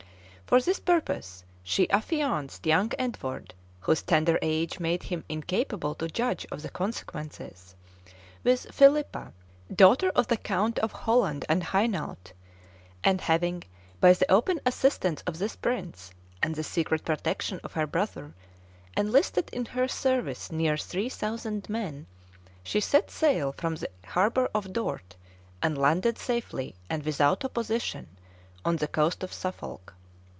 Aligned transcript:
For 0.47 0.59
this 0.59 0.81
purpose, 0.81 1.45
she 1.63 1.89
affianced 1.89 2.65
young 2.65 2.91
Edward, 2.99 3.53
whose 3.79 4.01
tender 4.01 4.37
age 4.41 4.81
made 4.81 5.03
him 5.03 5.23
incapable 5.29 5.95
to 5.95 6.09
judge 6.09 6.45
of 6.51 6.61
the 6.61 6.69
consequences, 6.69 7.73
with 8.43 8.67
Philippa, 8.75 9.31
daughter 9.73 10.09
of 10.09 10.27
the 10.27 10.35
count 10.35 10.77
of 10.79 10.91
Holland 10.91 11.45
and 11.47 11.63
Hainault;[*] 11.63 12.33
and 13.01 13.21
having, 13.21 13.63
by 14.01 14.11
the 14.11 14.29
open 14.29 14.59
assistance 14.65 15.21
of 15.21 15.37
this 15.39 15.55
prince, 15.55 16.11
and 16.43 16.53
the 16.53 16.63
secret 16.65 17.05
protection 17.05 17.61
of 17.63 17.71
her 17.71 17.87
brother, 17.87 18.33
enlisted 18.97 19.49
in 19.53 19.63
her 19.67 19.87
service 19.87 20.51
near 20.51 20.75
three 20.75 21.07
thousand 21.07 21.69
men, 21.69 22.07
she 22.61 22.81
set 22.81 23.09
sail 23.09 23.53
from 23.53 23.75
the 23.75 23.89
harbor 24.03 24.49
of 24.53 24.73
Dort, 24.73 25.15
and 25.63 25.77
landed 25.77 26.17
safely, 26.17 26.75
and 26.89 27.03
without 27.05 27.45
opposition, 27.45 28.17
on 28.65 28.75
the 28.75 28.87
coast 28.89 29.23
of 29.23 29.31
Suffolk. 29.31 29.93